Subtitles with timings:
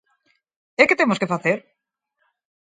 [0.81, 1.59] ¿E que temos que facer?